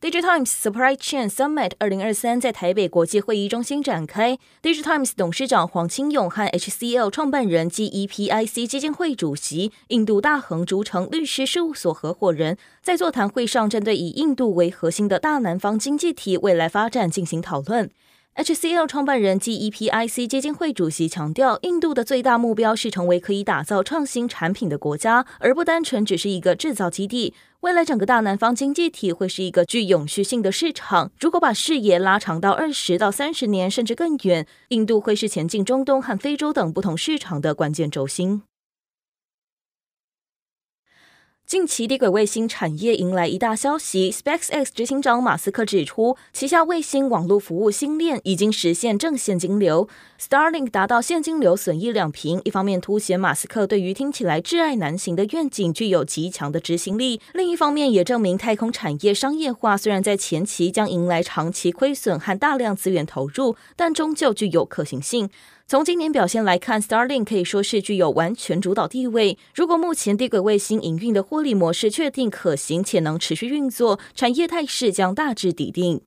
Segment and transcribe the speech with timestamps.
[0.00, 4.38] DigiTimes Supply Chain Summit 二零二三在台北国际会议中心展开。
[4.62, 17.90] DigiTimes 董事长黄清勇和 HCL 创办人及 EPIC 基金会主席、印度大恒竹城律师事务所合伙人，在座谈会上针对以印度为核心的大南方经济体未来发展进行讨论。
[18.40, 27.34] HCL 创办人暨 EPIC 基金会主席强调，印度的最大目标是成为可以打造创新产品的国家，而不单纯只是一个制造基地。
[27.60, 31.10] 未来整个大南方经济体会是一个具永续性的市场。
[31.20, 38.40] 如果把视野拉长到二十到三十年，甚至更远，印度会是前进中东和非洲等不同市场的关键轴心。
[41.50, 49.88] 近期低轨卫星产业迎来一大消息，SpaceX 执行长马斯克指出，旗下卫星网络服务星链已经实现正现金流
[50.20, 52.40] ，Starlink 达到现金流损益两平。
[52.44, 65.28] 一方面凸显马斯克对于听起来挚爱难行的愿景具有极强的执行力；另一方面也证明太空产业商业化虽然在前期将迎来长期亏损和大量资源投入，但终究具有可行性。
[65.70, 69.38] 从今年表现来看，Starlink 可以说是具有完全主导地位。
[69.54, 76.00] 如果目前低轨卫星营运的获利模式确定可行且能持续运作，产业态势将大致底定。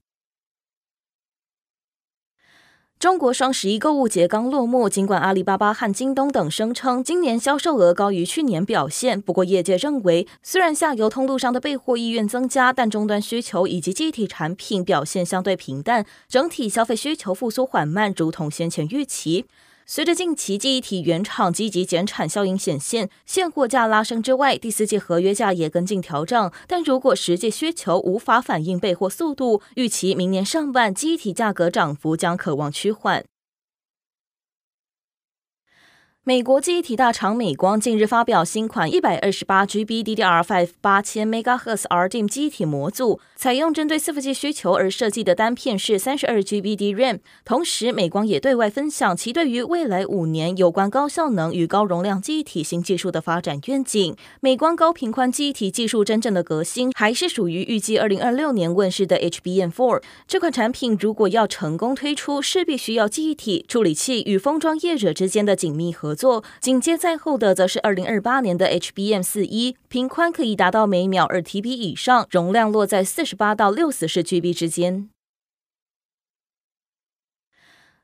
[3.03, 19.43] 中国双十一购物节刚落幕，尽管阿里巴巴和京东等声称今年销售额高于去年表现，不过业界认为，虽然下游通路上的备货意愿增加，但终端需求以及机体产品表现相对平淡，整体消费需求复苏缓慢，如同先前预期。
[19.85, 26.51] 随着近期记忆体原厂积极减产效应显现，现货价拉升之外，第四季合约价也跟进调整。
[26.67, 33.25] 但如果实际需求无法反映备货速度，预期明年上半记忆体价格涨幅将可望趋缓。
[36.25, 47.19] 美国记忆体大厂美光近日发表新款一百二十八 GB DDR5 八千 MHz RDIMM 记忆体模组，采用针对伺服器需求而设计的单片式三十二 GB DRAM。
[47.43, 54.15] 同时，美光也对外分享其对于未来五年有关高效能与高容量记忆体新技术的发展愿景。
[54.39, 60.01] 美光高频宽记忆体技术真正的革新，还是属于预计二零二六年问世的 HBM4。
[60.25, 66.12] 这款产品如果要成功推出，势必需要记忆体、处理器与封装业者之间的紧密合作。
[66.15, 75.12] 作紧接在后的，则是二零二八年的 HBM 四一，频宽可以达到每秒二 TB 以上，容量落在四十八到六十四 GB 之间。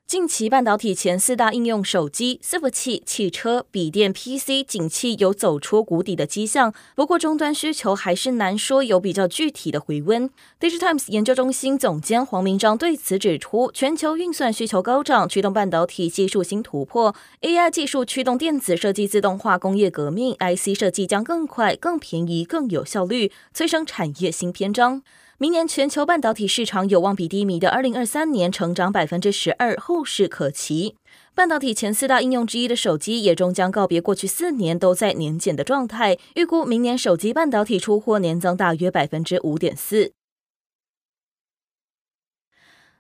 [0.09, 10.28] 近期半导体前四大应用手机、伺服器、汽车、笔电、PC 景气有走出谷底的迹象，不过终端需求还是难说有比较具体的回温。
[10.59, 25.03] DigiTimes 研究中心总监黄明章对此指出，全球运算需求高涨，驱动半导体技术新突破，AI 技术驱动电子设计自动化工业革命，IC 设计将更快、更便宜、更有效率，催生产业新篇章。
[25.42, 30.98] 明年全球半导体市场有望比低迷的二零二三年成长百分之十二，后市可期。
[31.34, 40.12] 半导体前四大应用之一的手机也终将告别过去四年都在年检的状态，预估明年手机半导体出货年增大约百分之五点四。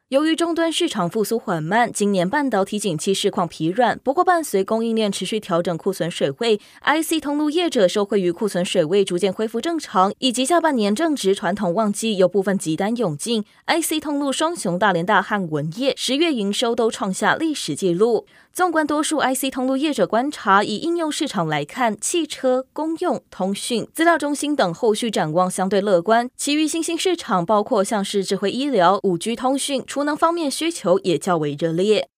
[0.09, 3.99] 由于终端市场复苏缓慢，今年半导体景气市况疲软。
[4.03, 18.25] 不过，伴随供应链持续调整库存水位，IC 通路业者受惠于库存水位逐渐恢复正常，以及下半年正值传统旺季，有部分急单涌进，IC 通路双雄大连大和文业十月营收都创下历史纪录。
[18.51, 26.27] 纵观多数 IC 通路业者观察，以应用市场来看，汽车、公用、通讯、资料中心等后续展望相对乐观。
[26.35, 32.09] 其余新兴市场，包括像是智慧医疗、五 G 通讯、功能方面需求也较为热烈。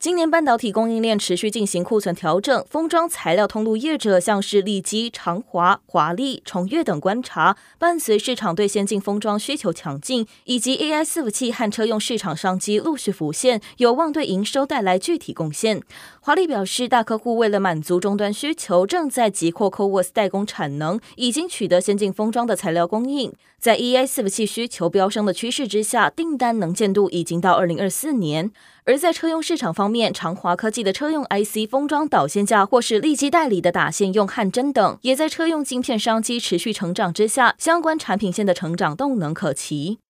[0.00, 15.80] 今年半导体供应链持续进行库存调整，封装材料通路业者像是利基、长华、华丽、崇越等观察，伴随市场对先进封装需求强劲，以及 AI 伺服器和车用市场商机陆续浮现，有望对营收带来具体贡献。
[16.20, 23.32] 华丽表示，大客户为了满足终端需求，正在急扩 CoWoS 代工产能，已经取得先进封装的材料供应。
[23.58, 28.50] 在 AI 伺服器需求飙升的趋势之下，订单能见度已经到二零二四年。
[28.86, 40.00] 而在车用市场方面，长华科技的车用 IC 封装导线架，或是立基代理的打线用汉针等，也在车用晶片商机持续成长之下，相关产品线的成长动能可期。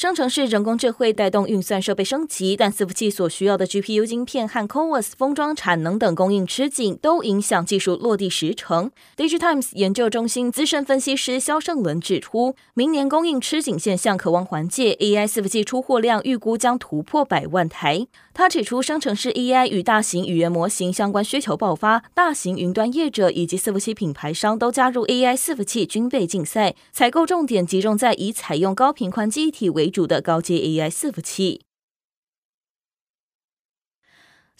[0.00, 8.90] 生成式人工智慧带动运算设备升级，但伺服器所需要的 GPU 晶片和 CoWoS 封装产能等供应吃紧，都影响技术落地时程。
[9.18, 18.06] DIGITIMES 研究中心资深分析师萧胜伦指出，明年供应吃紧现象可望缓解，AI 伺服器出货量预估将突破百万台。
[18.32, 31.69] 他指出，生成式 AI 与大型语言模型相关需求爆发，大型云端业者以及伺服器品牌商都加入 AI 伺服器军备竞赛，采购重点集中在以采用高频宽记忆体为主的高阶 AI 伺服器。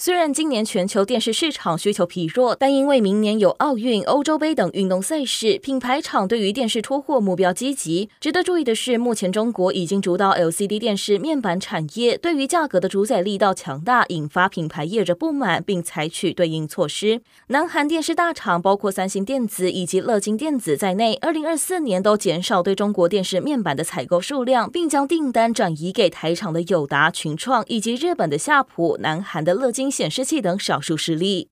[0.02, 8.08] 虽然今年全球电视市场需求疲弱，但因为明年有奥运、欧洲杯等运动赛事，品牌厂对于电视出货目标积极。
[8.18, 17.20] 值得注意的是，目前中国已经主导 LCD 电视面板产业，对于价格的主宰力道强大，引发品牌业者不满，并采取对应措施。
[17.48, 29.89] 南韩电视大厂包括三星电子以及乐金电子在内，二零二四年都减少对中国电视面板的采购数量，并将订单转移给台厂的友达、群创以及日本的夏普、南韩的乐金。
[29.90, 31.48] 显示器等少数实力。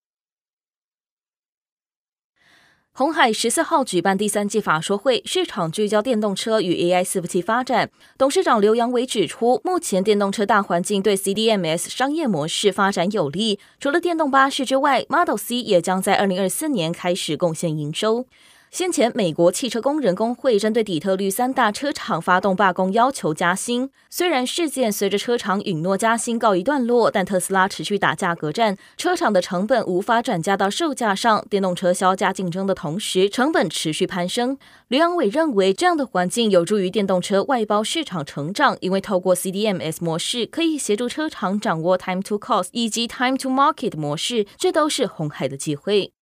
[2.93, 7.93] 鸿海十四号举办第三季法说会，市场聚焦电动车与 AI 伺服器发展。
[8.17, 13.61] 董事长刘扬伟指出，目前电动车大环境对 CDMS 商业模式发展有利。
[13.79, 18.27] 除了电动巴士之外，Model C 也将在二零二四年开始贡献营收。
[18.71, 23.91] 先前，美国汽车工人工会针对底特律三大车厂发动罢工，要求加薪。
[24.11, 31.45] 虽然事件随着车厂允诺加薪告一段落，但特斯拉持续打价格战，车厂的成本无法转嫁到售价上。
[31.49, 34.59] 电动车削价竞争的同时，成本持续攀升。
[34.89, 46.13] 刘阳伟认为，这样的环境有助于电动车外包市场成长，因为透过 CDMS 模式，可以协助车厂掌握 Time to Cost 以及 Time to Market 模式，这都是红海的机会。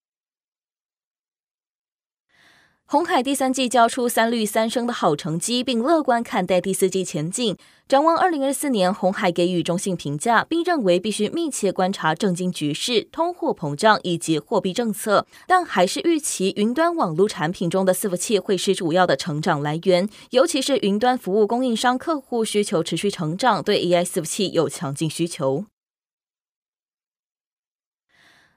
[2.89, 7.57] 鸿海第三季交出三绿三升的好成绩，并乐观看待第四季前景。
[7.89, 25.65] 展望二零二四年，鸿海给予中性评价，并认为必须密切观察政经局势、通货膨胀以及货币政策，但还是预期云端网络产品中的伺服器会是主要的成长来源，尤其是云端服务供应商客户需求持续成长，对 AI 伺服器有强劲需求。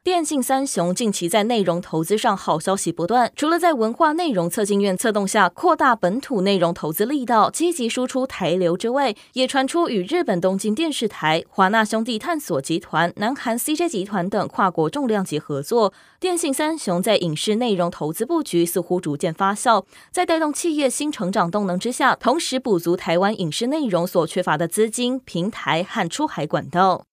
[0.01, 15.93] 电信三雄近期在内容投资上好消息不断，除了在文化内容策进院策动下扩大本土内容投资力道，积极输出台流之外，也传出与日本东京电视台、华纳兄弟探索集团、南韩 CJ 集团等跨国重量级合作。
[16.17, 27.08] 电信三雄在影视内容投资布局似乎逐渐发酵，在带动企业新成长动能之下，同时补足台湾影视内容所缺乏的资金、平台和出海管道。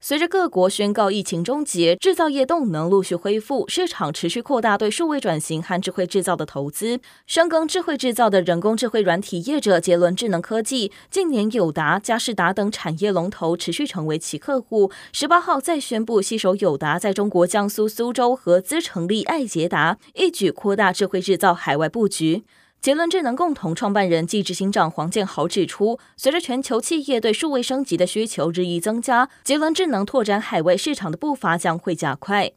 [0.00, 7.00] 随着各国宣告疫情终结，制造业动能陆续恢复，市场持续扩大对数位转型和智慧制造的投资。
[7.26, 14.92] 深耕智慧制造的人工智慧软体业者杰伦智能科技，近年友达、佳士达等产业龙头持续成为其客户。
[15.12, 22.44] 十八号再宣布携手友达，在中国江苏苏州合资成立爱捷达，一举扩大智慧制造海外布局。
[22.80, 32.52] 杰伦智能共同创办人暨执行长黄建豪指出，随着全球企业对数位升级的需求日益增加，杰伦智能拓展海外市场的步伐将会加快。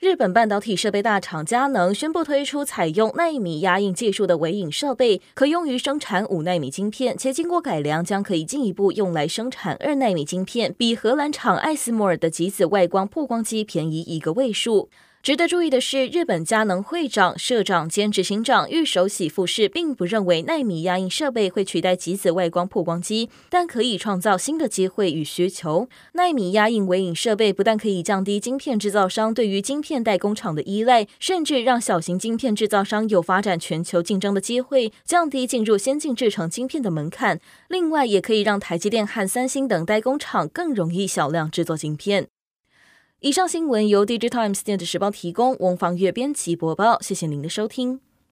[0.00, 14.88] 日本半导体设备大厂佳能宣布推出采用纳米压印技术的微影设备，可用于生产五纳米晶片，且经过改良将可以进一步用来生产二纳米晶片，比荷兰厂艾斯摩尔的极紫外光曝光机便宜一个位数。
[15.28, 25.86] 值得注意的是，日本佳能会长、社长兼执行长玉手洗富士并不认为纳米压印设备会取代极紫外光曝光机，但可以创造新的机会与需求。
[26.14, 37.38] 纳米压印微影设备不但可以降低晶片制造商对于晶片代工厂的依赖，甚至让小型晶片制造商有发展全球竞争的机会，降低进入先进制程晶片的门槛。
[37.68, 42.28] 另外，也可以让台积电和三星等代工厂更容易小量制作晶片。
[43.20, 47.00] 以上新闻由《DigiTimes 电子时报》提供，翁方月编辑播报。
[47.00, 47.98] 谢谢您的收听。